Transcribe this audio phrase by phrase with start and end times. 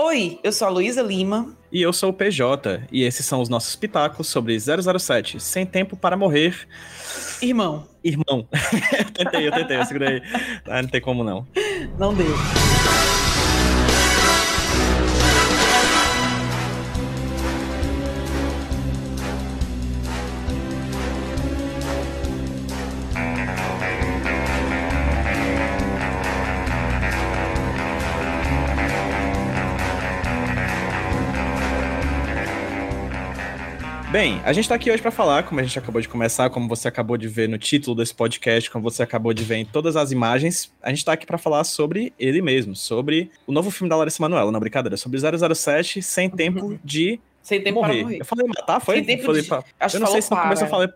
[0.00, 1.56] Oi, eu sou a Luísa Lima.
[1.72, 5.96] E eu sou o PJ, e esses são os nossos pitacos sobre 007, Sem Tempo
[5.96, 6.68] para Morrer.
[7.42, 7.84] Irmão.
[8.04, 8.46] Irmão.
[8.96, 10.22] eu tentei, eu tentei, eu segurei.
[10.68, 11.44] Ah, não tem como não.
[11.98, 12.32] Não deu.
[34.18, 36.66] Bem, a gente tá aqui hoje para falar, como a gente acabou de começar, como
[36.66, 39.94] você acabou de ver no título desse podcast, como você acabou de ver em todas
[39.94, 43.88] as imagens, a gente tá aqui para falar sobre ele mesmo, sobre o novo filme
[43.88, 46.78] da Larissa Manoela, não brincadeira, sobre 007 sem tempo uhum.
[46.82, 47.92] de sem tempo morrer.
[47.92, 48.20] para morrer.
[48.20, 48.96] Eu falei matar, foi?
[48.96, 49.48] Sem tempo falei, de...
[49.48, 49.62] pra...
[49.94, 50.88] Eu não sei se no começo eu falei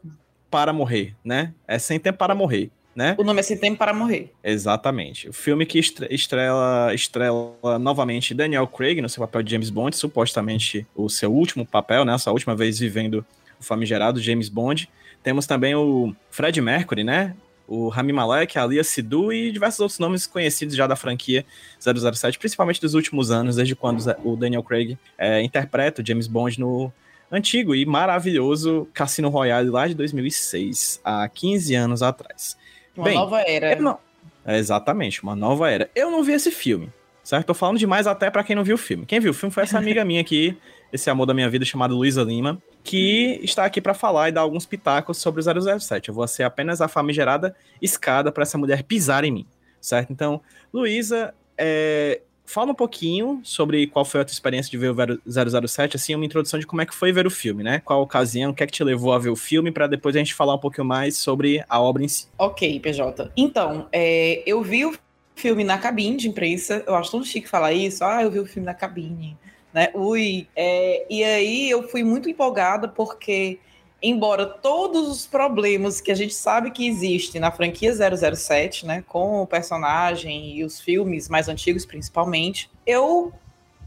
[0.51, 1.55] para morrer, né?
[1.69, 2.73] É sem tempo para morrer.
[2.95, 3.15] Né?
[3.19, 4.31] O nome é Sem Tempo para Morrer.
[4.45, 5.29] Exatamente.
[5.29, 10.87] O filme que estrela, estrela novamente Daniel Craig no seu papel de James Bond, supostamente
[10.95, 12.17] o seu último papel, né?
[12.19, 13.25] Sua última vez vivendo
[13.59, 14.91] o famigerado James Bond.
[15.23, 17.35] Temos também o Fred Mercury, né?
[17.67, 21.47] O Rami Malek, a Lia Sidhu e diversos outros nomes conhecidos já da franquia
[21.81, 26.61] 007, principalmente dos últimos anos, desde quando o Daniel Craig é, interpreta o James Bond
[26.61, 26.93] no
[27.31, 32.59] antigo e maravilhoso Cassino Royale lá de 2006, há 15 anos atrás.
[32.97, 33.77] Uma Bem, nova era.
[33.77, 33.99] Não...
[34.45, 35.91] É exatamente, uma nova era.
[35.95, 36.91] Eu não vi esse filme,
[37.23, 37.47] certo?
[37.47, 39.07] Tô falando demais até para quem não viu o filme.
[39.07, 40.57] Quem viu o filme foi essa amiga minha aqui,
[40.93, 44.41] esse amor da minha vida chamado Luísa Lima, que está aqui para falar e dar
[44.41, 46.09] alguns pitacos sobre o 007.
[46.09, 49.47] Eu vou ser apenas a famigerada escada para essa mulher pisar em mim,
[49.81, 50.13] certo?
[50.13, 50.41] Então,
[50.73, 52.21] Luísa, é,
[52.53, 56.25] fala um pouquinho sobre qual foi a tua experiência de ver o 007, assim, uma
[56.25, 57.81] introdução de como é que foi ver o filme, né?
[57.81, 60.19] Qual ocasião, o que é que te levou a ver o filme, para depois a
[60.19, 62.27] gente falar um pouquinho mais sobre a obra em si.
[62.39, 63.33] Ok, PJ.
[63.37, 64.95] Então, é, eu vi o
[65.35, 68.47] filme na cabine de imprensa, eu acho tão chique falar isso, ah, eu vi o
[68.47, 69.37] filme na cabine,
[69.73, 69.89] né?
[69.95, 73.59] Ui, é, e aí eu fui muito empolgada porque
[74.03, 79.43] embora todos os problemas que a gente sabe que existem na franquia 007, né, com
[79.43, 83.33] o personagem e os filmes mais antigos principalmente, eu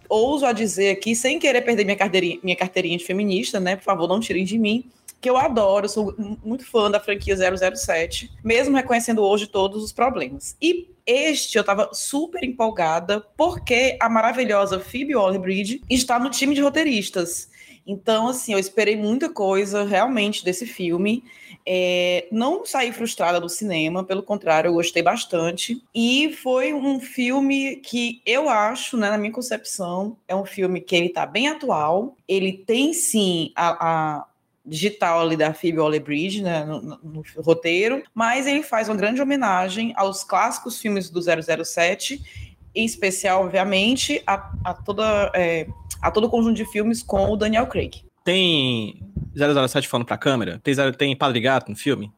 [0.08, 3.84] ouso a dizer aqui, sem querer perder minha carteirinha, minha carteirinha de feminista, né, por
[3.84, 4.90] favor, não tirem de mim,
[5.20, 10.56] que eu adoro, sou muito fã da franquia 007, mesmo reconhecendo hoje todos os problemas.
[10.62, 16.62] E este eu tava super empolgada porque a maravilhosa Phoebe Waller-Bridge está no time de
[16.62, 17.50] roteiristas.
[17.86, 21.24] Então, assim, eu esperei muita coisa realmente desse filme.
[21.66, 25.82] É, não saí frustrada do cinema, pelo contrário, eu gostei bastante.
[25.94, 30.96] E foi um filme que eu acho, né, na minha concepção, é um filme que
[30.96, 32.16] ele tá bem atual.
[32.28, 34.26] Ele tem sim a, a
[34.66, 39.22] digital ali da Phoebe Waller-Bridge né, no, no, no, roteiro, mas ele faz uma grande
[39.22, 42.45] homenagem aos clássicos filmes do 007
[42.76, 45.68] em especial, obviamente, a, a toda, é,
[46.02, 48.04] a todo o conjunto de filmes com o Daniel Craig.
[48.24, 49.00] Tem
[49.36, 50.60] 007 falando pra câmera?
[50.64, 52.12] Tem, tem Padre Gato no filme?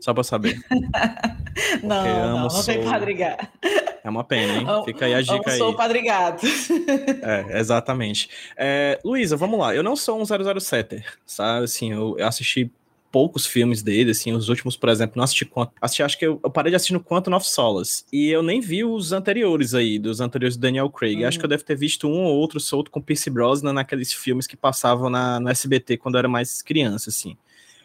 [0.00, 0.60] Só pra saber.
[1.82, 2.64] não, não, não sou...
[2.64, 3.48] tem Padre Gato.
[4.04, 4.66] É uma pena, hein?
[4.84, 5.54] Fica aí a dica aí.
[5.54, 6.46] Eu sou o Padre Gato.
[7.22, 8.28] é, exatamente.
[8.54, 9.74] É, Luísa, vamos lá.
[9.74, 11.64] Eu não sou um 007, sabe?
[11.64, 12.70] Assim, eu, eu assisti
[13.14, 15.70] poucos filmes dele, assim, os últimos, por exemplo, não assisti quanto.
[15.80, 18.04] Assisti, acho que eu, eu parei de assistir no Quantum of Solace.
[18.12, 21.22] E eu nem vi os anteriores aí, dos anteriores do Daniel Craig.
[21.22, 21.28] Hum.
[21.28, 24.48] Acho que eu devo ter visto um ou outro solto com Pierce Brosnan naqueles filmes
[24.48, 27.36] que passavam na, no SBT quando eu era mais criança, assim.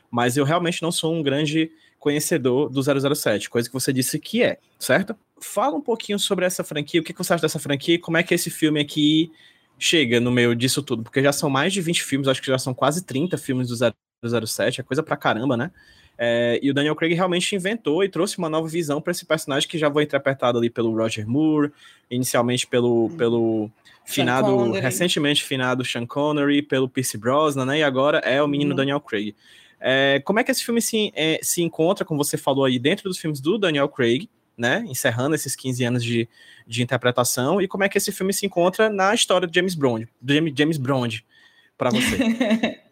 [0.09, 1.69] Mas eu realmente não sou um grande
[1.99, 5.15] conhecedor do 007, coisa que você disse que é, certo?
[5.39, 8.23] Fala um pouquinho sobre essa franquia, o que você acha dessa franquia e como é
[8.23, 9.31] que esse filme aqui
[9.77, 12.57] chega no meio disso tudo, porque já são mais de 20 filmes, acho que já
[12.57, 13.75] são quase 30 filmes do
[14.23, 15.71] 007, é coisa pra caramba, né?
[16.21, 19.69] É, e o Daniel Craig realmente inventou e trouxe uma nova visão para esse personagem
[19.69, 21.71] que já foi interpretado ali pelo Roger Moore,
[22.11, 23.15] inicialmente pelo, hum.
[23.15, 23.71] pelo
[24.05, 27.79] finado, recentemente finado Sean Connery, pelo Pierce Brosnan, né?
[27.79, 28.75] E agora é o menino hum.
[28.75, 29.33] Daniel Craig.
[29.79, 33.07] É, como é que esse filme se, é, se encontra, como você falou aí, dentro
[33.07, 34.83] dos filmes do Daniel Craig, né?
[34.89, 36.27] Encerrando esses 15 anos de,
[36.67, 40.05] de interpretação, e como é que esse filme se encontra na história de James Bond,
[40.19, 41.25] do James Bond,
[41.77, 42.81] para você?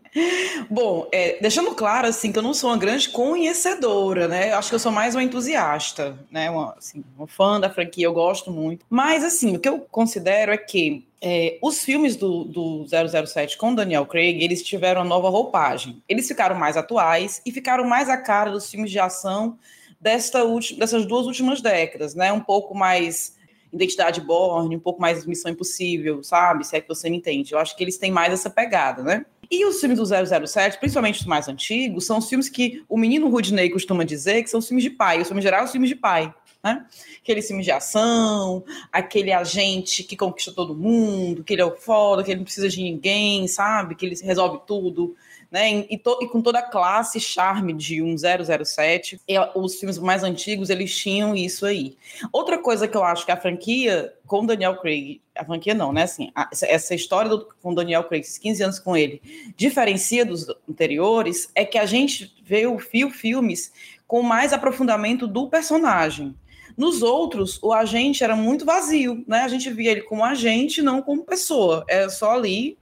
[0.70, 4.54] Bom, é, deixando claro assim que eu não sou uma grande conhecedora, né?
[4.54, 6.50] Acho que eu sou mais uma entusiasta, né?
[6.50, 8.86] Uma, assim, uma fã da franquia, eu gosto muito.
[8.90, 13.74] Mas assim, o que eu considero é que é, os filmes do, do 007 com
[13.74, 16.02] Daniel Craig, eles tiveram uma nova roupagem.
[16.08, 19.58] Eles ficaram mais atuais e ficaram mais a cara dos filmes de ação
[20.00, 20.44] desta
[20.78, 22.32] dessas duas últimas décadas, né?
[22.32, 23.36] Um pouco mais
[23.72, 26.66] Identidade Borne, um pouco mais Missão Impossível, sabe?
[26.66, 27.54] Se é que você me entende.
[27.54, 29.26] Eu acho que eles têm mais essa pegada, né?
[29.50, 33.30] E os filmes do 007, principalmente os mais antigos, são os filmes que o menino
[33.30, 35.96] Rudney costuma dizer que são os filmes de pai, os filmes gerais, os filmes de
[35.96, 36.34] pai.
[36.64, 36.86] né?
[37.22, 42.24] Aquele filme de ação, aquele agente que conquista todo mundo, que ele é o foda,
[42.24, 43.96] que ele não precisa de ninguém, sabe?
[43.96, 45.16] Que ele resolve tudo
[45.52, 45.86] né?
[45.90, 49.20] E, to, e, com toda a classe charme de um 007.
[49.28, 51.98] E os filmes mais antigos, eles tinham isso aí.
[52.32, 56.04] Outra coisa que eu acho que a franquia com Daniel Craig, a franquia não, né?
[56.04, 59.22] Assim, a, essa história do, com Daniel Craig, esses 15 anos com ele,
[59.56, 63.72] diferencia dos anteriores, é que a gente vê o fio filmes
[64.06, 66.36] com mais aprofundamento do personagem.
[66.78, 69.40] Nos outros, o agente era muito vazio, né?
[69.42, 71.84] A gente via ele como agente, não como pessoa.
[71.88, 72.78] É só ali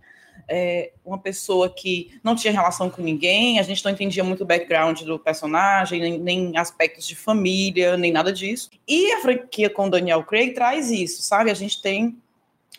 [0.48, 4.46] é, uma pessoa que não tinha relação com ninguém, a gente não entendia muito o
[4.46, 8.70] background do personagem, nem, nem aspectos de família, nem nada disso.
[8.88, 11.52] E a franquia com Daniel Craig traz isso, sabe?
[11.52, 12.18] A gente tem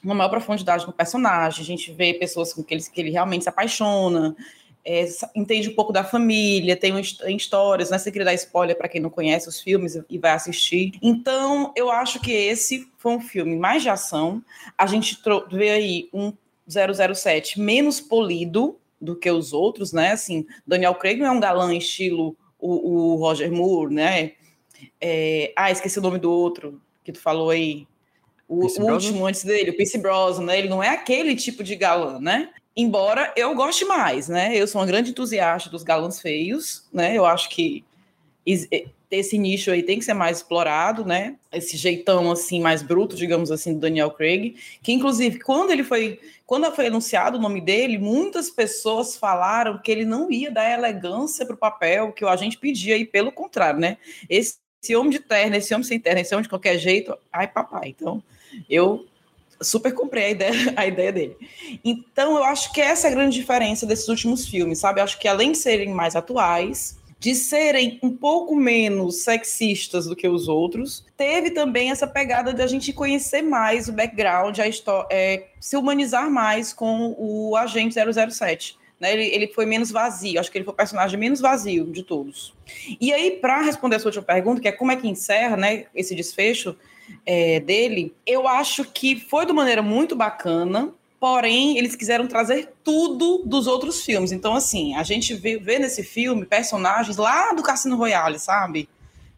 [0.03, 3.43] uma maior profundidade no personagem, a gente vê pessoas com que ele, que ele realmente
[3.43, 4.37] se apaixona,
[4.85, 5.05] é,
[5.35, 7.99] entende um pouco da família, tem, tem histórias, né?
[7.99, 10.93] Você queria dar spoiler para quem não conhece os filmes e vai assistir.
[11.03, 14.41] Então, eu acho que esse foi um filme mais de ação.
[14.79, 15.19] A gente
[15.51, 16.33] vê aí um
[16.69, 20.13] 007 menos polido do que os outros, né?
[20.13, 24.33] Assim, Daniel Craig não é um galã estilo o, o Roger Moore, né?
[25.01, 27.87] É, ah, esqueci o nome do outro que tu falou aí.
[28.49, 30.59] O, último antes dele, o Pierce Brosnan, né?
[30.59, 32.51] Ele não é aquele tipo de galã, né?
[32.77, 34.57] Embora eu goste mais, né?
[34.57, 37.17] Eu sou uma grande entusiasta dos galãs feios, né?
[37.17, 37.85] Eu acho que
[39.11, 41.37] esse nicho aí tem que ser mais explorado, né?
[41.53, 46.21] Esse jeitão assim mais bruto, digamos assim, do Daniel Craig, que inclusive quando ele foi,
[46.45, 51.47] quando foi anunciado o nome dele, muitas pessoas falaram que ele não ia dar elegância
[51.47, 53.99] para o papel que o agente pedia e pelo contrário, né?
[54.29, 57.47] Esse, esse homem de terno, esse homem sem terno, esse homem de qualquer jeito, ai
[57.47, 57.89] papai.
[57.89, 58.23] Então,
[58.69, 59.07] eu
[59.61, 61.37] super comprei a ideia, a ideia dele.
[61.85, 65.01] Então, eu acho que essa é a grande diferença desses últimos filmes, sabe?
[65.01, 70.15] Eu acho que além de serem mais atuais, de serem um pouco menos sexistas do
[70.15, 74.65] que os outros, teve também essa pegada de a gente conhecer mais o background, a
[75.11, 78.77] é, se humanizar mais com o agente 007.
[79.01, 79.13] Né?
[79.13, 82.55] Ele, ele foi menos vazio, acho que ele foi o personagem menos vazio de todos.
[83.01, 85.87] E aí, para responder a sua última pergunta, que é como é que encerra né,
[85.95, 86.77] esse desfecho
[87.25, 93.43] é, dele, eu acho que foi de maneira muito bacana, Porém, eles quiseram trazer tudo
[93.47, 94.33] dos outros filmes.
[94.33, 98.89] Então, assim, a gente vê, vê nesse filme personagens lá do Cassino Royale, sabe?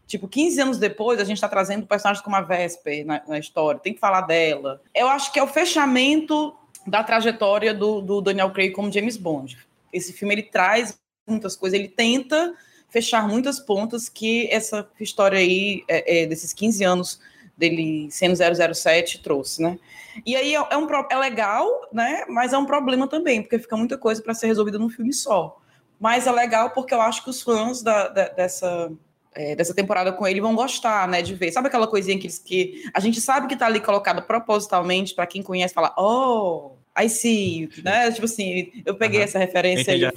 [0.05, 3.79] Tipo, 15 anos depois, a gente está trazendo personagens como a Vesper na, na, história,
[3.79, 4.81] tem que falar dela.
[4.93, 6.53] Eu acho que é o fechamento
[6.85, 9.57] da trajetória do, do, Daniel Craig como James Bond.
[9.93, 12.55] Esse filme, ele traz muitas coisas, ele tenta
[12.89, 17.19] fechar muitas pontas que essa história aí, é, é, desses 15 anos
[17.59, 19.77] dele sendo 007 trouxe, né?
[20.25, 22.23] E aí é, é, um, é legal, né?
[22.27, 25.57] Mas é um problema também, porque fica muita coisa para ser resolvida num filme só.
[25.99, 28.91] Mas é legal porque eu acho que os fãs da, da, dessa,
[29.35, 31.21] é, dessa temporada com ele vão gostar, né?
[31.21, 31.51] De ver.
[31.51, 35.43] Sabe aquela coisinha que, que a gente sabe que tá ali colocado propositalmente para quem
[35.43, 38.11] conhece falar, oh, I see, né?
[38.11, 39.25] Tipo assim, eu peguei uhum.
[39.25, 40.01] essa referência aí.
[40.01, 40.11] Eu,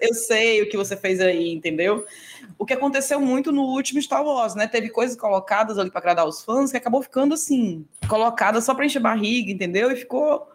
[0.00, 2.04] eu, sei o que você fez aí, entendeu?
[2.58, 4.66] O que aconteceu muito no último Star Wars, né?
[4.66, 8.84] Teve coisas colocadas ali para agradar os fãs que acabou ficando assim, colocada só para
[8.84, 9.90] encher barriga, entendeu?
[9.90, 10.48] E ficou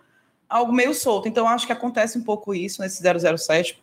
[0.49, 1.27] algo meio solto.
[1.27, 3.81] Então, acho que acontece um pouco isso nesse 007,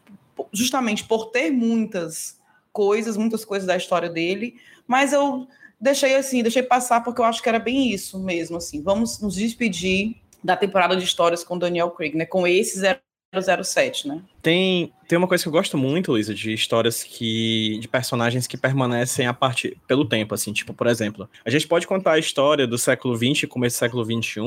[0.53, 2.39] justamente por ter muitas
[2.73, 4.57] coisas, muitas coisas da história dele,
[4.87, 5.49] mas eu
[5.81, 8.83] deixei assim, deixei passar porque eu acho que era bem isso mesmo, assim.
[8.83, 12.27] Vamos nos despedir da temporada de histórias com Daniel Craig, né?
[12.27, 12.81] Com esse
[13.33, 14.23] 007, né?
[14.43, 17.79] Tem, tem uma coisa que eu gosto muito, Luísa, de histórias que.
[17.79, 21.87] de personagens que permanecem a partir pelo tempo, assim, tipo, por exemplo, a gente pode
[21.87, 24.41] contar a história do século XX, começo do século XXI,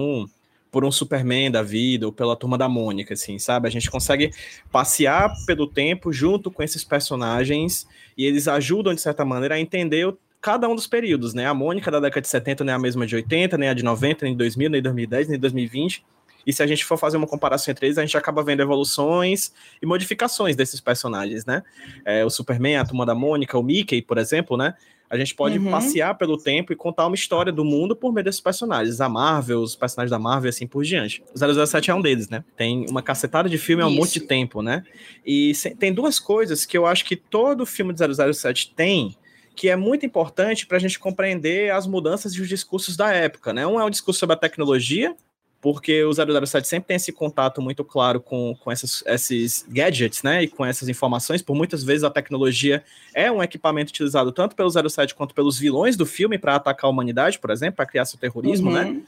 [0.70, 3.68] por um Superman da vida, ou pela turma da Mônica, assim, sabe?
[3.68, 4.32] A gente consegue
[4.72, 7.88] passear pelo tempo junto com esses personagens
[8.18, 10.14] e eles ajudam, de certa maneira, a entender
[10.44, 11.48] cada um dos períodos, né?
[11.48, 13.82] A Mônica da década de 70 não é a mesma de 80, nem a de
[13.82, 16.06] 90, nem de 2000, nem de 2010, nem de 2020.
[16.46, 19.54] E se a gente for fazer uma comparação entre eles, a gente acaba vendo evoluções
[19.82, 21.64] e modificações desses personagens, né?
[22.04, 24.74] É, o Superman, a Turma da Mônica, o Mickey, por exemplo, né?
[25.10, 25.72] A gente pode uhum.
[25.72, 29.00] passear pelo tempo e contar uma história do mundo por meio desses personagens.
[29.00, 31.24] A Marvel, os personagens da Marvel e assim por diante.
[31.34, 32.44] O 007 é um deles, né?
[32.58, 34.84] Tem uma cacetada de filme há um monte de tempo, né?
[35.26, 38.02] E tem duas coisas que eu acho que todo filme de
[38.34, 39.16] 007 tem
[39.56, 43.54] que é muito importante para a gente compreender as mudanças e os discursos da época.
[43.54, 43.66] Né?
[43.66, 45.16] Um é o discurso sobre a tecnologia,
[45.62, 50.44] porque o 007 sempre tem esse contato muito claro com, com essas, esses gadgets, né,
[50.44, 52.84] e com essas informações, por muitas vezes a tecnologia
[53.14, 56.92] é um equipamento utilizado tanto pelo 07 quanto pelos vilões do filme para atacar a
[56.92, 58.84] humanidade, por exemplo, para criar seu terrorismo, né?
[58.84, 58.94] uhum.
[58.96, 59.04] né?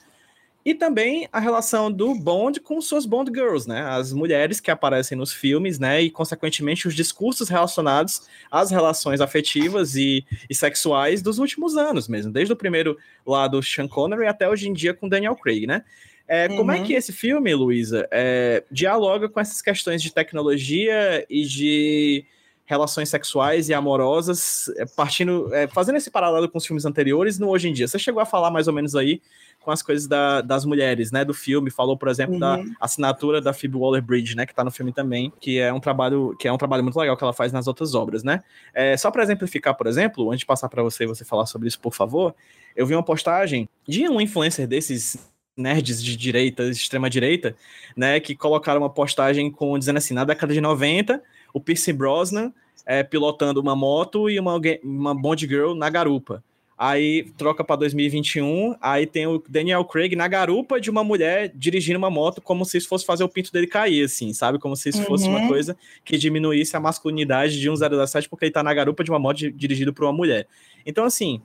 [0.65, 3.81] E também a relação do Bond com suas Bond Girls, né?
[3.81, 6.01] As mulheres que aparecem nos filmes, né?
[6.01, 12.31] E, consequentemente, os discursos relacionados às relações afetivas e, e sexuais dos últimos anos mesmo.
[12.31, 15.83] Desde o primeiro lá do Sean Connery até hoje em dia com Daniel Craig, né?
[16.27, 16.57] É, uhum.
[16.57, 16.97] Como é que uhum.
[16.97, 22.25] esse filme, Luísa, é, dialoga com essas questões de tecnologia e de
[22.65, 27.49] relações sexuais e amorosas, é, partindo, é, fazendo esse paralelo com os filmes anteriores no
[27.49, 27.87] hoje em dia?
[27.87, 29.21] Você chegou a falar mais ou menos aí
[29.65, 32.39] com as coisas da, das mulheres, né, do filme, falou, por exemplo, uhum.
[32.39, 36.35] da assinatura da Phoebe Waller-Bridge, né, que tá no filme também, que é um trabalho
[36.39, 38.41] que é um trabalho muito legal que ela faz nas outras obras, né?
[38.73, 41.79] É, só para exemplificar, por exemplo, antes de passar para você você falar sobre isso,
[41.79, 42.35] por favor,
[42.75, 45.17] eu vi uma postagem de um influencer desses
[45.57, 47.55] nerds de direita, extrema direita,
[47.97, 52.53] né, que colocaram uma postagem com dizendo assim, na década de 90, o Pierce Brosnan
[52.85, 56.43] é, pilotando uma moto e uma, uma Bond Girl na garupa.
[56.77, 61.97] Aí troca para 2021, aí tem o Daniel Craig na garupa de uma mulher dirigindo
[61.97, 64.59] uma moto como se isso fosse fazer o pinto dele cair, assim, sabe?
[64.59, 65.05] Como se isso uhum.
[65.05, 65.47] fosse uma uhum.
[65.47, 69.17] coisa que diminuísse a masculinidade de um 017 porque ele tá na garupa de uma
[69.17, 70.47] moto dirigido por uma mulher.
[70.85, 71.41] Então, assim,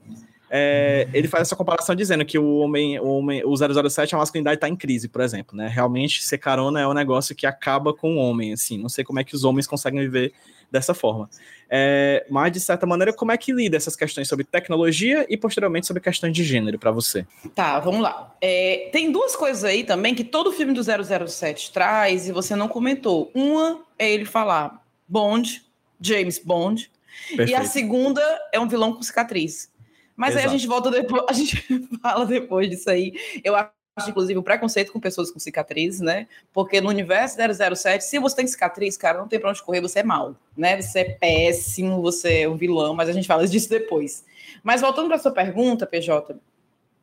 [0.51, 4.57] é, ele faz essa comparação dizendo que o homem, o, homem, o 007, a masculinidade
[4.57, 5.69] está em crise, por exemplo, né?
[5.69, 8.77] Realmente, ser carona é um negócio que acaba com o homem, assim.
[8.77, 10.33] Não sei como é que os homens conseguem viver
[10.71, 11.29] dessa forma.
[11.69, 15.87] É, mas, de certa maneira, como é que lida essas questões sobre tecnologia e, posteriormente,
[15.87, 17.27] sobre questões de gênero para você?
[17.55, 18.35] Tá, vamos lá.
[18.41, 22.69] É, tem duas coisas aí também que todo filme do 007 traz e você não
[22.69, 23.31] comentou.
[23.35, 25.65] Uma é ele falar Bond,
[26.01, 26.91] James Bond,
[27.29, 27.51] Perfeito.
[27.51, 28.23] e a segunda
[28.53, 29.71] é um vilão com cicatriz.
[30.17, 30.49] Mas Exato.
[30.49, 33.15] aí a gente volta depois, a gente fala depois disso aí.
[33.43, 33.71] Eu acho,
[34.09, 36.27] inclusive, o preconceito com pessoas com cicatrizes, né?
[36.53, 40.01] Porque no universo 007, se você tem cicatriz, cara, não tem pra onde correr, você
[40.01, 40.81] é mal, né?
[40.81, 44.25] Você é péssimo, você é um vilão, mas a gente fala disso depois.
[44.63, 46.37] Mas voltando para sua pergunta, PJ,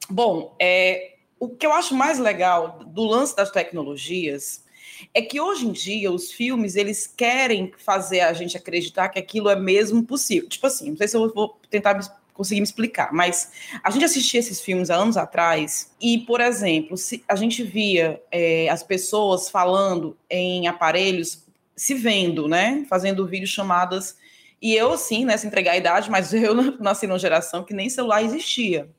[0.09, 4.65] bom, é, o que eu acho mais legal do lance das tecnologias
[5.13, 9.49] é que hoje em dia os filmes eles querem fazer a gente acreditar que aquilo
[9.49, 10.49] é mesmo possível.
[10.49, 11.99] Tipo assim, não sei se eu vou tentar
[12.38, 13.12] conseguir me explicar.
[13.12, 13.51] Mas
[13.84, 18.22] a gente assistia esses filmes há anos atrás e, por exemplo, se a gente via
[18.32, 21.44] é, as pessoas falando em aparelhos,
[21.75, 22.86] se vendo, né?
[22.89, 24.15] Fazendo videochamadas.
[24.62, 27.89] E eu, assim, né, se entregar a idade, mas eu nasci numa geração que nem
[27.89, 28.89] celular existia.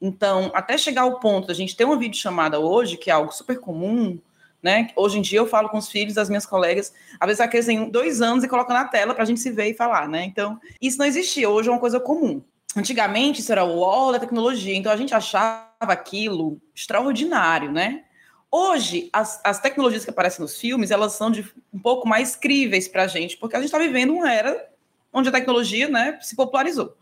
[0.00, 3.58] Então, até chegar ao ponto da gente ter uma videochamada hoje, que é algo super
[3.58, 4.18] comum,
[4.62, 4.88] né?
[4.96, 7.90] Hoje em dia eu falo com os filhos das minhas colegas, às vezes aqueles têm
[7.90, 10.24] dois anos e colocam na tela para a gente se ver e falar, né?
[10.24, 12.42] Então, isso não existia, hoje é uma coisa comum.
[12.76, 18.04] Antigamente isso era o wall da tecnologia, então a gente achava aquilo extraordinário, né?
[18.50, 22.86] Hoje, as, as tecnologias que aparecem nos filmes, elas são de, um pouco mais críveis
[22.86, 24.68] para a gente, porque a gente está vivendo uma era
[25.12, 26.96] onde a tecnologia né, se popularizou.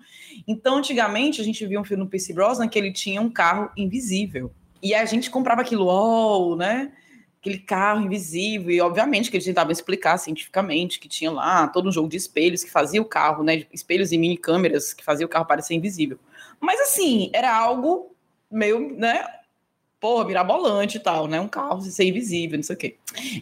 [0.46, 3.70] Então, antigamente, a gente via um filme no PC Brosnan que ele tinha um carro
[3.76, 4.52] invisível.
[4.82, 6.92] E a gente comprava aquilo, oh, né?
[7.42, 11.92] Aquele carro invisível, e obviamente que eles tentavam explicar cientificamente que tinha lá todo um
[11.92, 15.28] jogo de espelhos que fazia o carro, né, espelhos e mini câmeras que fazia o
[15.28, 16.20] carro parecer invisível.
[16.60, 18.14] Mas assim, era algo
[18.48, 19.26] meio, né,
[19.98, 22.96] porra, mirabolante e tal, né, um carro ser invisível, não sei o quê.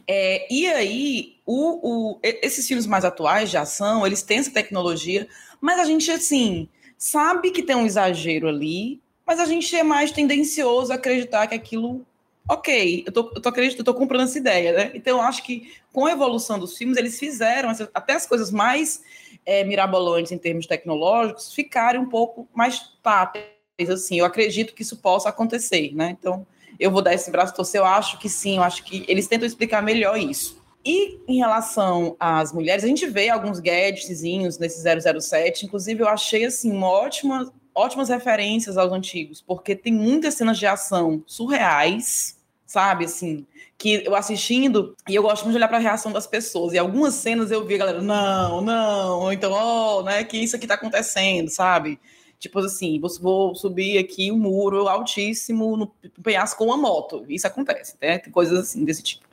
[0.08, 5.28] É, e aí, o, o, esses filmes mais atuais de ação, eles têm essa tecnologia,
[5.60, 10.10] mas a gente, assim, sabe que tem um exagero ali, mas a gente é mais
[10.10, 12.06] tendencioso a acreditar que aquilo
[12.50, 14.90] ok, eu tô, eu tô acreditando, eu tô comprando essa ideia, né?
[14.92, 19.02] Então, eu acho que com a evolução dos filmes, eles fizeram até as coisas mais
[19.46, 24.18] é, mirabolantes em termos tecnológicos ficarem um pouco mais táteis, assim.
[24.18, 26.16] Eu acredito que isso possa acontecer, né?
[26.18, 26.44] Então,
[26.78, 29.46] eu vou dar esse braço torcer, eu acho que sim, eu acho que eles tentam
[29.46, 30.60] explicar melhor isso.
[30.84, 36.46] E em relação às mulheres, a gente vê alguns gadgetzinhos nesse 007, inclusive eu achei,
[36.46, 42.39] assim, uma ótima ótimas referências aos antigos, porque tem muitas cenas de ação surreais,
[42.70, 43.04] sabe?
[43.04, 43.44] Assim,
[43.76, 46.72] que eu assistindo, e eu gosto muito de olhar para a reação das pessoas.
[46.72, 50.54] E algumas cenas eu vi a galera, não, não, então, ó, oh, né, que isso
[50.54, 51.98] aqui tá acontecendo, sabe?
[52.38, 55.88] Tipo assim, vou subir aqui um muro altíssimo no
[56.22, 57.24] penhasco com uma moto.
[57.28, 58.18] Isso acontece, né?
[58.18, 59.26] Tem coisas assim desse tipo.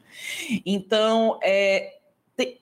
[0.65, 1.93] Então, é,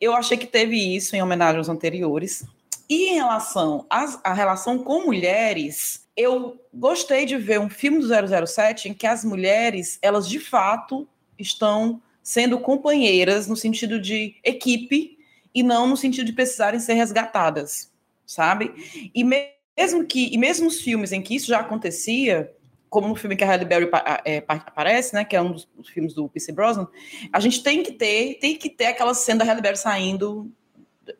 [0.01, 2.45] eu achei que teve isso em homenagem aos anteriores.
[2.89, 8.89] E em relação à relação com mulheres, eu gostei de ver um filme do 007
[8.89, 11.07] em que as mulheres, elas de fato
[11.37, 15.17] estão sendo companheiras no sentido de equipe
[15.53, 17.91] e não no sentido de precisarem ser resgatadas,
[18.25, 18.73] sabe?
[19.13, 22.51] E mesmo que e mesmo os filmes em que isso já acontecia,
[22.89, 23.89] como no filme que a Halle Berry
[24.23, 26.53] é, aparece, né, que é um dos, filmes do P.C.
[26.53, 26.87] Brosnan,
[27.31, 30.49] a gente tem que ter, tem que ter aquela cena da Halle Berry saindo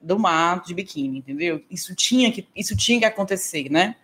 [0.02, 1.62] do mar de biquíni, entendeu?
[1.70, 3.96] Isso tinha que, isso tinha que acontecer, né?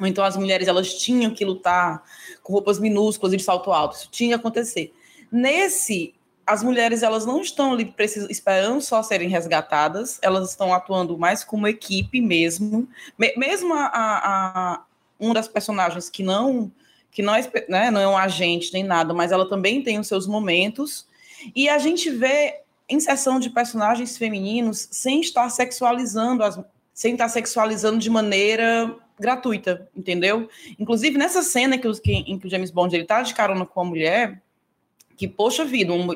[0.00, 2.02] Então as mulheres elas tinham que lutar
[2.42, 3.96] com roupas minúsculas e de salto alto.
[3.96, 4.92] Isso tinha que acontecer.
[5.30, 6.14] Nesse,
[6.46, 11.44] as mulheres elas não estão ali precisam, esperando só serem resgatadas, elas estão atuando mais
[11.44, 12.88] como equipe mesmo.
[13.36, 14.84] mesmo a, a, a
[15.18, 16.70] uma das personagens que não
[17.10, 20.08] que não é, né, não é um agente nem nada, mas ela também tem os
[20.08, 21.06] seus momentos.
[21.54, 26.58] E a gente vê inserção de personagens femininos sem estar sexualizando as,
[26.92, 30.48] sem estar sexualizando de maneira gratuita, entendeu?
[30.78, 33.80] Inclusive nessa cena que, que, em que o James Bond ele tá de carona com
[33.80, 34.42] a mulher,
[35.16, 36.08] que poxa vida, um,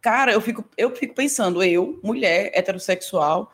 [0.00, 3.52] cara, eu fico eu fico pensando, eu, mulher heterossexual,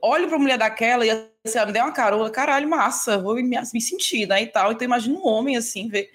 [0.00, 3.80] olho para mulher daquela e assim, me der uma carona, caralho, massa, vou me, me
[3.80, 4.72] sentir, né, e tal.
[4.72, 6.10] Então imagina um homem assim, ver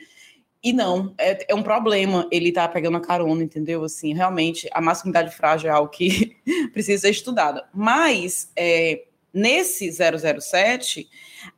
[0.64, 3.84] e não, é, é, um problema ele tá pegando a carona, entendeu?
[3.84, 6.38] Assim, realmente, a masculinidade frágil é algo que
[6.72, 7.68] precisa ser estudada.
[7.74, 11.10] Mas, é, nesse 007,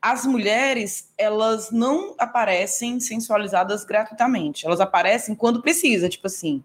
[0.02, 4.66] as mulheres, elas não aparecem sensualizadas gratuitamente.
[4.66, 6.64] Elas aparecem quando precisa, tipo assim,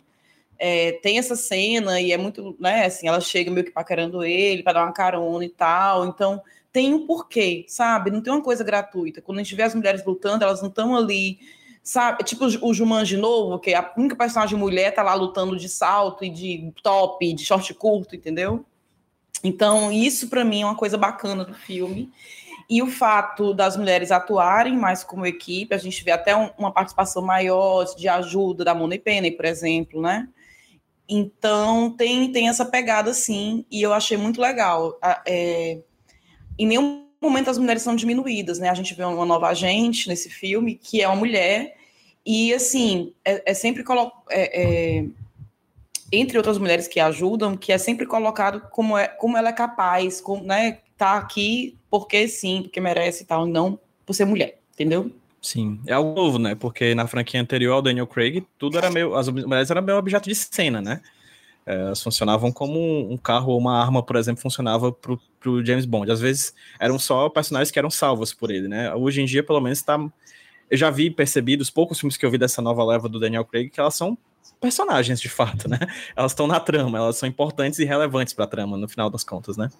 [0.58, 4.62] é, tem essa cena e é muito, né, assim, ela chega meio que paquerando ele
[4.62, 8.10] para dar uma carona e tal, então tem um porquê, sabe?
[8.10, 9.22] Não tem uma coisa gratuita.
[9.22, 11.38] Quando a gente vê as mulheres lutando, elas não estão ali
[11.88, 12.22] sabe?
[12.22, 16.28] Tipo o Jumanji novo, que a única personagem mulher tá lá lutando de salto e
[16.28, 18.62] de top, de short curto, entendeu?
[19.42, 22.12] Então, isso para mim é uma coisa bacana do filme.
[22.70, 26.70] E o fato das mulheres atuarem mais como equipe, a gente vê até um, uma
[26.70, 30.28] participação maior de ajuda da Money Penny, por exemplo, né?
[31.08, 34.98] Então, tem, tem essa pegada, sim, e eu achei muito legal.
[35.26, 35.78] É,
[36.58, 38.68] em nenhum momento as mulheres são diminuídas, né?
[38.68, 41.74] A gente vê uma nova agente nesse filme, que é uma mulher,
[42.26, 44.22] e, assim, é, é sempre colocado.
[44.30, 45.04] É, é,
[46.12, 50.20] entre outras mulheres que ajudam, que é sempre colocado como, é, como ela é capaz,
[50.20, 50.80] como, né?
[50.96, 55.10] Tá aqui porque sim, porque merece e tal, não por ser mulher, entendeu?
[55.40, 56.54] Sim, é algo novo, né?
[56.54, 59.14] Porque na franquia anterior ao Daniel Craig, tudo era meio.
[59.14, 61.00] As mulheres eram meio objeto de cena, né?
[61.64, 65.84] É, elas funcionavam como um carro ou uma arma, por exemplo, funcionava pro, pro James
[65.84, 66.10] Bond.
[66.10, 68.92] Às vezes eram só personagens que eram salvos por ele, né?
[68.94, 69.98] Hoje em dia, pelo menos, tá
[70.70, 73.44] eu já vi percebido, os poucos filmes que eu vi dessa nova leva do Daniel
[73.44, 74.18] Craig, que elas são
[74.60, 75.78] personagens de fato, né?
[76.16, 79.24] Elas estão na trama, elas são importantes e relevantes para a trama, no final das
[79.24, 79.70] contas, né?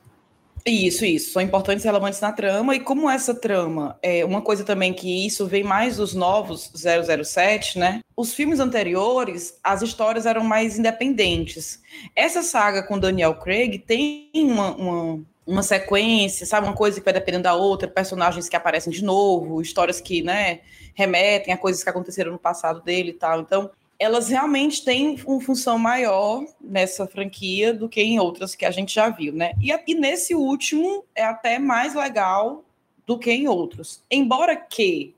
[0.65, 4.65] Isso, isso, são importantes e relevantes na trama, e como essa trama é uma coisa
[4.65, 8.00] também que isso vem mais dos novos 007, né?
[8.17, 11.80] Os filmes anteriores, as histórias eram mais independentes.
[12.15, 16.67] Essa saga com Daniel Craig tem uma, uma uma sequência, sabe?
[16.67, 20.61] Uma coisa que vai dependendo da outra, personagens que aparecem de novo, histórias que, né,
[20.95, 23.41] remetem a coisas que aconteceram no passado dele e tal.
[23.41, 28.71] Então, elas realmente têm uma função maior nessa franquia do que em outras que a
[28.71, 29.52] gente já viu, né?
[29.61, 32.65] E, e nesse último é até mais legal
[33.04, 34.02] do que em outros.
[34.11, 35.15] Embora que,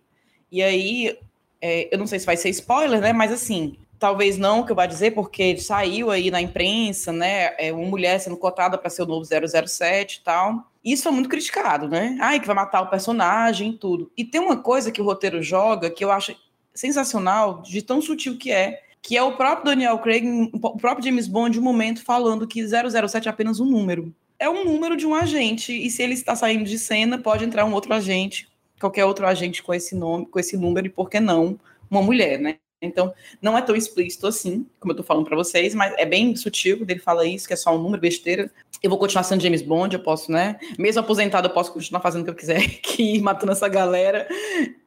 [0.51, 1.19] e aí,
[1.61, 3.13] é, eu não sei se vai ser spoiler, né?
[3.13, 7.71] Mas assim, talvez não que eu vá dizer, porque saiu aí na imprensa, né, é
[7.71, 10.65] uma mulher sendo cotada para ser o novo 007 e tal.
[10.83, 12.17] Isso é muito criticado, né?
[12.19, 14.11] Ai, que vai matar o personagem e tudo.
[14.17, 16.35] E tem uma coisa que o roteiro joga que eu acho
[16.75, 21.27] sensacional, de tão sutil que é, que é o próprio Daniel Craig, o próprio James
[21.27, 24.15] Bond, um momento falando que 007 é apenas um número.
[24.39, 27.65] É um número de um agente, e se ele está saindo de cena, pode entrar
[27.65, 28.49] um outro agente,
[28.81, 31.59] qualquer outro agente com esse nome, com esse número, e por que não
[31.91, 32.57] uma mulher, né?
[32.83, 36.35] Então, não é tão explícito assim, como eu tô falando para vocês, mas é bem
[36.35, 38.51] sutil ele fala isso, que é só um número, besteira.
[38.83, 40.59] Eu vou continuar sendo James Bond, eu posso, né?
[40.79, 44.27] Mesmo aposentado, eu posso continuar fazendo o que eu quiser, que ir matando essa galera,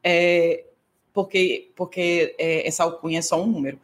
[0.04, 0.64] é,
[1.14, 3.80] porque, porque é, essa alcunha é só um número.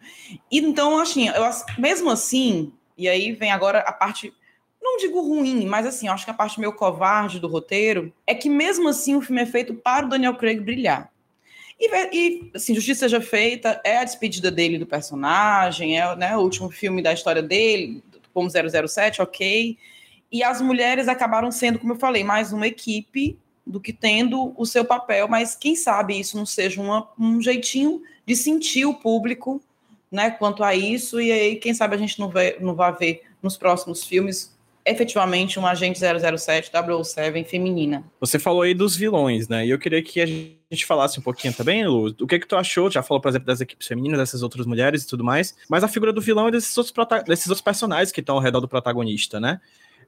[0.51, 1.43] Então, assim, eu,
[1.77, 4.33] mesmo assim, e aí vem agora a parte
[4.81, 8.49] não digo ruim, mas assim, acho que a parte meio covarde do roteiro é que
[8.49, 11.11] mesmo assim o filme é feito para o Daniel Craig brilhar.
[11.79, 16.41] E, e assim, justiça seja feita, é a despedida dele do personagem, é né, o
[16.41, 19.77] último filme da história dele, como 007, ok.
[20.31, 23.37] E as mulheres acabaram sendo, como eu falei, mais uma equipe
[23.69, 28.01] do que tendo o seu papel, mas quem sabe isso não seja uma, um jeitinho
[28.25, 29.61] de sentir o público
[30.11, 33.21] né, quanto a isso, e aí, quem sabe a gente não, vê, não vai ver
[33.41, 38.03] nos próximos filmes efetivamente um agente 007, 007 feminina.
[38.19, 39.67] Você falou aí dos vilões, né?
[39.67, 42.55] E eu queria que a gente falasse um pouquinho também, Lu, o que que tu
[42.55, 42.89] achou?
[42.89, 45.87] Já falou, por exemplo, das equipes femininas, dessas outras mulheres e tudo mais, mas a
[45.87, 46.93] figura do vilão e desses outros,
[47.27, 49.61] desses outros personagens que estão ao redor do protagonista, né?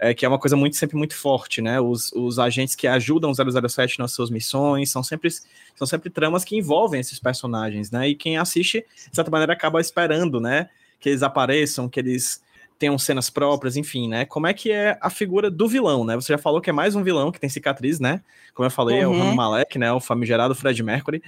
[0.03, 1.79] É, que é uma coisa muito sempre muito forte, né?
[1.79, 5.29] Os, os agentes que ajudam o 007 nas suas missões são sempre,
[5.75, 8.09] são sempre tramas que envolvem esses personagens, né?
[8.09, 10.69] E quem assiste, de certa maneira, acaba esperando, né?
[10.99, 12.41] Que eles apareçam, que eles
[12.79, 14.25] tenham cenas próprias, enfim, né?
[14.25, 16.15] Como é que é a figura do vilão, né?
[16.15, 18.23] Você já falou que é mais um vilão que tem cicatriz, né?
[18.55, 19.03] Como eu falei, uhum.
[19.03, 19.35] é o Rami uhum.
[19.35, 19.93] Malek, né?
[19.93, 21.21] O famigerado Fred Mercury.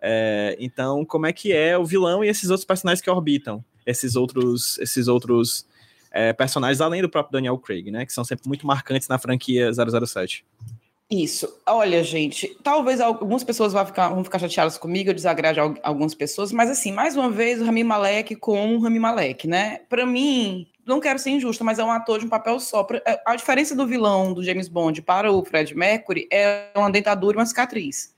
[0.00, 3.64] É, então, como é que é o vilão e esses outros personagens que orbitam?
[3.84, 5.66] Esses outros, esses outros
[6.10, 8.04] é, personagens, além do próprio Daniel Craig, né?
[8.04, 10.44] Que são sempre muito marcantes na franquia 007.
[11.10, 11.52] Isso.
[11.66, 16.52] Olha, gente, talvez algumas pessoas vão ficar, vão ficar chateadas comigo, eu desagrade algumas pessoas,
[16.52, 19.80] mas assim, mais uma vez, o Rami Malek com o Rami Malek, né?
[19.88, 22.86] Para mim, não quero ser injusta, mas é um ator de um papel só.
[23.04, 27.36] É, a diferença do vilão do James Bond para o Fred Mercury é uma dentadura
[27.36, 28.14] e uma cicatriz.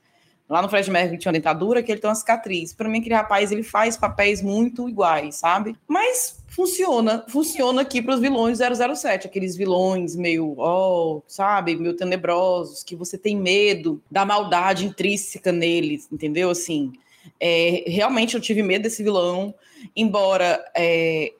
[0.53, 2.73] Lá no Fred Mercury tinha uma dentadura, que ele tem uma cicatriz.
[2.73, 5.75] Para mim, aquele rapaz, ele faz papéis muito iguais, sabe?
[5.87, 12.83] Mas funciona, funciona aqui para os vilões 007, aqueles vilões meio, oh, sabe, meio tenebrosos,
[12.83, 16.51] que você tem medo da maldade intrínseca neles, entendeu?
[16.51, 16.93] Assim,
[17.39, 19.55] é, realmente eu tive medo desse vilão,
[19.95, 21.33] embora é,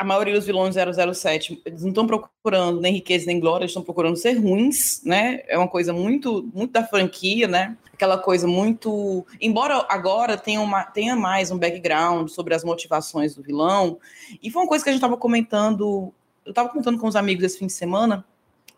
[0.00, 3.82] a maioria dos vilões 007, eles não estão procurando nem riqueza nem glória, eles estão
[3.82, 5.42] procurando ser ruins, né?
[5.46, 7.76] É uma coisa muito, muito da franquia, né?
[7.92, 9.26] Aquela coisa muito.
[9.38, 13.98] Embora agora tenha, uma, tenha mais um background sobre as motivações do vilão,
[14.42, 16.14] e foi uma coisa que a gente estava comentando,
[16.46, 18.24] eu estava comentando com os amigos esse fim de semana,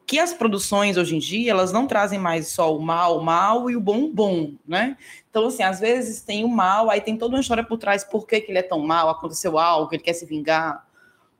[0.04, 3.70] que as produções hoje em dia, elas não trazem mais só o mal, o mal
[3.70, 4.96] e o bom, bom, né?
[5.30, 8.26] Então, assim, às vezes tem o mal, aí tem toda uma história por trás, por
[8.26, 10.84] que, que ele é tão mal, aconteceu algo, ele quer se vingar,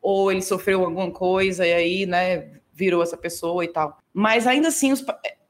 [0.03, 3.97] ou ele sofreu alguma coisa e aí, né, virou essa pessoa e tal.
[4.13, 5.03] Mas ainda assim, os,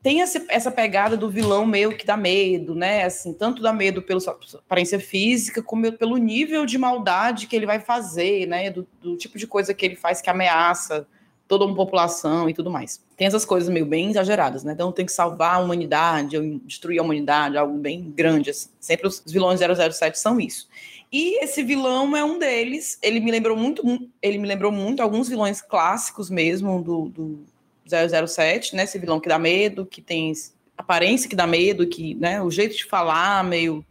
[0.03, 3.05] tem essa pegada do vilão meio que dá medo, né?
[3.05, 7.67] Assim, tanto dá medo pela sua aparência física, como pelo nível de maldade que ele
[7.67, 8.69] vai fazer, né?
[8.69, 11.07] Do, do tipo de coisa que ele faz que ameaça
[11.47, 13.01] toda uma população e tudo mais.
[13.17, 14.73] Tem essas coisas meio bem exageradas, né?
[14.73, 18.71] Então tem que salvar a humanidade, destruir a humanidade, algo bem grande, assim.
[18.81, 20.67] Sempre os vilões 007 são isso.
[21.13, 22.99] E esse vilão é um deles.
[23.03, 23.83] Ele me lembrou muito,
[24.23, 27.47] ele me lembrou muito alguns vilões clássicos mesmo do, do
[27.87, 28.85] 007, né?
[28.85, 30.33] Esse vilão que dá medo, que tem
[30.77, 33.85] aparência que dá medo, que, né, o jeito de falar meio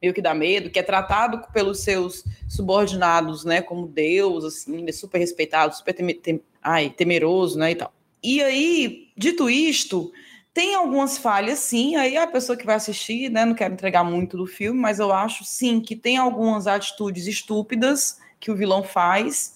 [0.00, 4.92] meio que dá medo, que é tratado pelos seus subordinados, né, como Deus, assim, é
[4.92, 7.92] super respeitado, super tem, tem, ai, temeroso, né, e tal.
[8.22, 10.12] E aí, dito isto,
[10.56, 11.96] tem algumas falhas, sim.
[11.96, 13.44] Aí a pessoa que vai assistir, né?
[13.44, 18.16] Não quero entregar muito do filme, mas eu acho sim que tem algumas atitudes estúpidas
[18.40, 19.54] que o vilão faz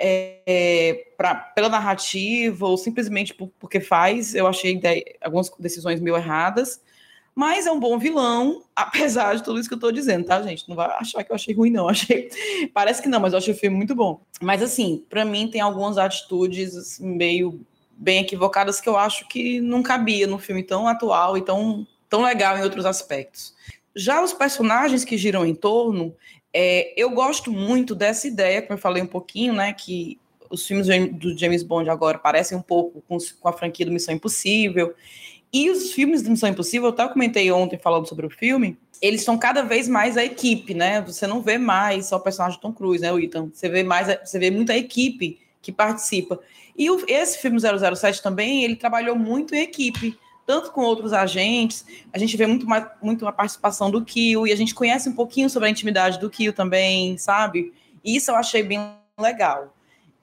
[0.00, 4.34] é, pra, pela narrativa ou simplesmente por, porque faz.
[4.34, 6.82] Eu achei de, algumas decisões meio erradas.
[7.36, 10.68] Mas é um bom vilão, apesar de tudo isso que eu tô dizendo, tá, gente?
[10.68, 11.86] Não vai achar que eu achei ruim, não.
[11.88, 12.28] Achei.
[12.74, 14.20] Parece que não, mas eu achei o filme muito bom.
[14.40, 17.64] Mas, assim, para mim tem algumas atitudes assim, meio
[18.02, 22.22] bem equivocadas que eu acho que não cabia num filme tão atual e tão, tão
[22.22, 23.54] legal em outros aspectos.
[23.94, 26.12] Já os personagens que giram em torno,
[26.52, 30.18] é, eu gosto muito dessa ideia, como eu falei um pouquinho, né, que
[30.50, 34.12] os filmes do James Bond agora parecem um pouco com, com a franquia do Missão
[34.12, 34.94] Impossível.
[35.52, 39.38] E os filmes do Missão Impossível, eu comentei ontem falando sobre o filme, eles estão
[39.38, 41.00] cada vez mais a equipe, né?
[41.02, 43.48] Você não vê mais só o personagem Tom Cruise, né, o Ethan?
[43.52, 46.40] Você vê mais, você vê muita equipe que participa.
[46.76, 51.86] E o, esse filme 007 também, ele trabalhou muito em equipe, tanto com outros agentes,
[52.12, 55.14] a gente vê muito, mais, muito a participação do Kill, e a gente conhece um
[55.14, 57.72] pouquinho sobre a intimidade do Kill também, sabe?
[58.04, 58.80] E isso eu achei bem
[59.18, 59.72] legal.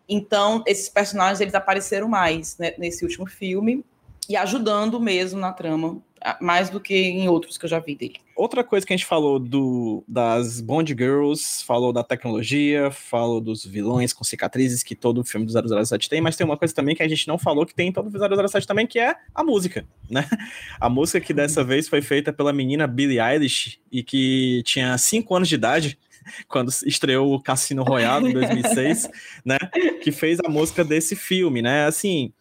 [0.08, 3.84] Então, esses personagens, eles apareceram mais né, nesse último filme,
[4.30, 5.99] e ajudando mesmo na trama
[6.39, 8.19] mais do que em outros que eu já vi dele.
[8.39, 13.65] Outra coisa que a gente falou do, das Bond Girls, falou da tecnologia, falou dos
[13.65, 17.04] vilões com cicatrizes que todo filme do 007 tem, mas tem uma coisa também que
[17.04, 19.86] a gente não falou que tem em todo o 007 também, que é a música,
[20.10, 20.25] né?
[20.80, 25.36] A música que dessa vez foi feita pela menina Billie Eilish e que tinha 5
[25.36, 25.99] anos de idade,
[26.47, 29.10] quando estreou o Cassino Royale em 2006,
[29.43, 29.58] né?
[30.02, 31.88] Que fez a música desse filme, né?
[31.88, 32.32] Assim,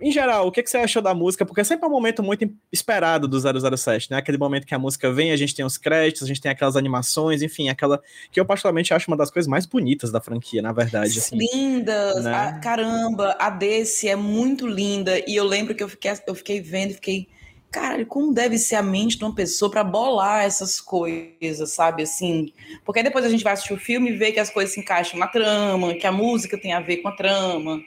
[0.00, 1.44] em geral, o que, que você achou da música?
[1.44, 3.38] Porque é sempre um momento muito esperado do
[3.76, 4.16] 007, né?
[4.16, 6.76] Aquele momento que a música vem, a gente tem os créditos, a gente tem aquelas
[6.76, 8.00] animações, enfim, aquela
[8.30, 11.18] que eu particularmente acho uma das coisas mais bonitas da franquia, na verdade.
[11.18, 12.24] Assim, Lindas!
[12.24, 12.34] Né?
[12.34, 15.18] A, caramba, a desse é muito linda.
[15.26, 17.28] E eu lembro que eu fiquei, eu fiquei vendo, fiquei.
[17.70, 22.02] Caralho, como deve ser a mente de uma pessoa para bolar essas coisas, sabe?
[22.02, 22.52] Assim.
[22.84, 24.80] Porque aí depois a gente vai assistir o filme e vê que as coisas se
[24.80, 27.78] encaixam na trama, que a música tem a ver com a trama.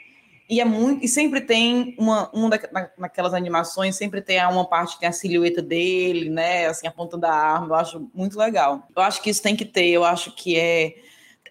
[0.51, 4.67] E é muito, e sempre tem uma, uma da, na, naquelas animações, sempre tem uma
[4.67, 6.65] parte que tem a silhueta dele, né?
[6.65, 7.67] Assim, apontando a arma.
[7.67, 8.85] Eu acho muito legal.
[8.93, 10.95] Eu acho que isso tem que ter, eu acho que é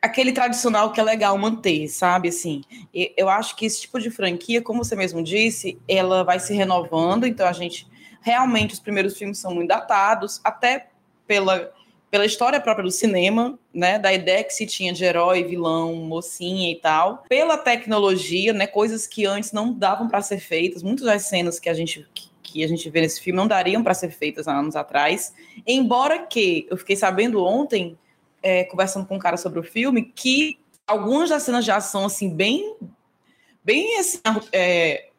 [0.03, 2.29] aquele tradicional que é legal manter, sabe?
[2.29, 6.53] Assim, eu acho que esse tipo de franquia, como você mesmo disse, ela vai se
[6.53, 7.89] renovando, então a gente
[8.21, 10.91] realmente os primeiros filmes são muito datados, até
[11.27, 11.73] pela
[12.11, 16.73] pela história própria do cinema, né, da ideia que se tinha de herói, vilão, mocinha
[16.73, 21.23] e tal, pela tecnologia, né, coisas que antes não davam para ser feitas, muitas das
[21.23, 22.07] cenas que a gente
[22.43, 25.33] que a gente vê nesse filme não dariam para ser feitas há anos atrás,
[25.65, 27.97] embora que eu fiquei sabendo ontem,
[28.43, 32.29] é, conversando com um cara sobre o filme, que algumas das cenas de ação assim
[32.29, 32.75] bem
[33.63, 34.19] bem assim,
[34.53, 35.11] é,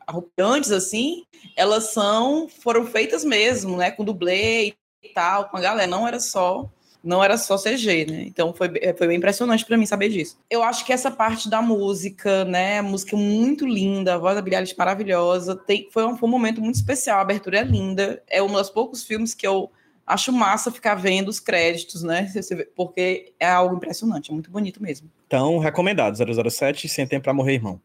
[0.76, 1.24] assim,
[1.56, 6.20] elas são foram feitas mesmo, né, com dublê e tal, com a galera, não era
[6.20, 6.70] só
[7.04, 8.24] não era só CG, né?
[8.28, 10.38] Então foi, foi bem impressionante para mim saber disso.
[10.50, 12.82] Eu acho que essa parte da música, né?
[12.82, 15.56] Música é muito linda, a voz da Billie maravilhosa.
[15.56, 18.22] Tem, foi, um, foi um momento muito especial, a abertura é linda.
[18.28, 19.72] É um dos poucos filmes que eu
[20.06, 22.32] acho massa ficar vendo os créditos, né?
[22.76, 25.10] Porque é algo impressionante, é muito bonito mesmo.
[25.26, 27.80] Então, recomendado, 007, Sem Tempo para Morrer, Irmão.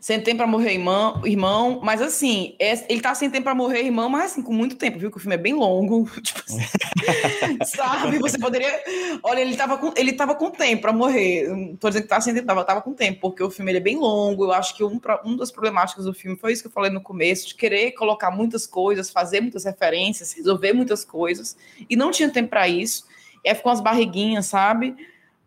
[0.00, 3.82] Sem tempo pra morrer irmão, irmão, mas assim, é, ele tá sem tempo pra morrer
[3.82, 5.10] irmão, mas assim, com muito tempo, viu?
[5.10, 6.08] Que o filme é bem longo.
[6.22, 8.18] Tipo assim, sabe?
[8.18, 8.82] Você poderia.
[9.22, 11.48] Olha, ele tava com, ele tava com tempo pra morrer.
[11.48, 13.80] Não tô dizendo que tá sem tempo, tava, tava com tempo, porque o filme é
[13.80, 14.44] bem longo.
[14.44, 17.00] Eu acho que um, um das problemáticas do filme foi isso que eu falei no
[17.00, 21.56] começo, de querer colocar muitas coisas, fazer muitas referências, resolver muitas coisas,
[21.88, 23.04] e não tinha tempo para isso.
[23.44, 24.96] E aí ficou umas barriguinhas, sabe?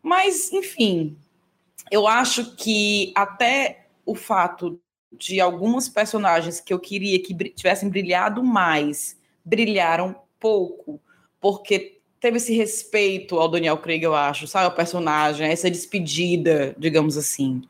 [0.01, 1.17] Mas, enfim,
[1.89, 4.79] eu acho que até o fato
[5.11, 10.99] de algumas personagens que eu queria que tivessem brilhado mais, brilharam pouco,
[11.39, 14.67] porque teve esse respeito ao Daniel Craig, eu acho, sabe?
[14.67, 17.61] O personagem, essa despedida, digamos assim,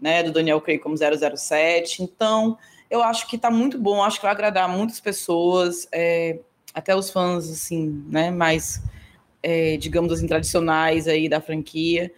[0.00, 2.02] né, do Daniel Craig como 007.
[2.02, 2.56] Então,
[2.88, 6.38] eu acho que tá muito bom, acho que vai agradar muitas pessoas, é,
[6.72, 8.80] até os fãs, assim, né, mais,
[9.42, 12.12] é, digamos assim, tradicionais aí da franquia.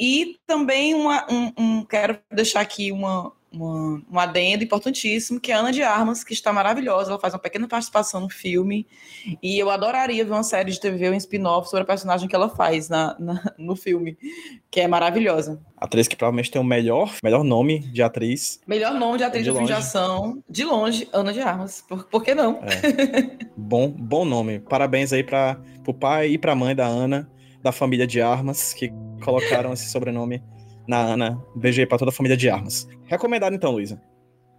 [0.00, 5.54] E também uma, um, um, quero deixar aqui uma, uma, um adendo importantíssimo, que é
[5.54, 7.10] a Ana de Armas, que está maravilhosa.
[7.10, 8.86] Ela faz uma pequena participação no filme.
[9.42, 12.48] E eu adoraria ver uma série de TV, um spin-off sobre a personagem que ela
[12.48, 14.16] faz na, na, no filme,
[14.70, 15.60] que é maravilhosa.
[15.76, 18.58] Atriz que provavelmente tem o melhor, melhor nome de atriz.
[18.66, 20.42] Melhor nome de atriz de, de ação.
[20.48, 21.84] De longe, Ana de Armas.
[21.86, 22.62] Por, por que não?
[22.62, 23.36] É.
[23.54, 24.60] bom, bom nome.
[24.60, 27.30] Parabéns aí para o pai e para a mãe da Ana
[27.62, 30.42] da família de armas, que colocaram esse sobrenome
[30.86, 31.42] na Ana.
[31.54, 32.88] Um beijo aí pra toda a família de armas.
[33.06, 34.00] Recomendado então, Luísa.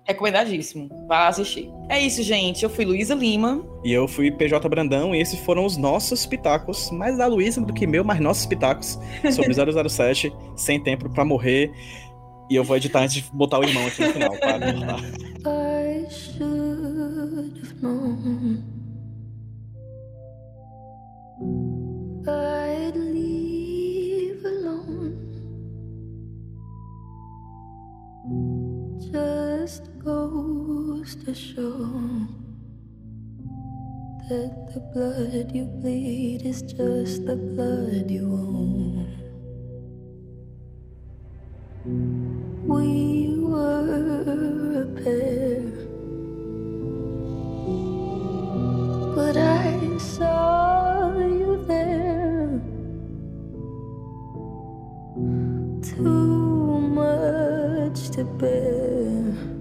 [0.05, 0.89] Recomendadíssimo.
[1.07, 1.69] Vá assistir.
[1.87, 2.63] É isso, gente.
[2.63, 3.63] Eu fui Luísa Lima.
[3.83, 5.13] E eu fui PJ Brandão.
[5.13, 6.89] E esses foram os nossos pitacos.
[6.91, 8.97] Mais da Luísa do que meu, mas nossos pitacos.
[9.31, 11.71] Sobre 007, Sem Tempo para Morrer.
[12.49, 14.35] E eu vou editar antes de botar o irmão aqui no final.
[14.37, 14.57] Para
[15.43, 18.63] I should have known.
[22.27, 22.60] I'd
[30.03, 31.77] goes to show
[34.27, 39.07] that the blood you bleed is just the blood you own.
[42.67, 45.61] We were a pair,
[49.15, 52.59] but I saw you there.
[55.83, 59.60] too much to bear.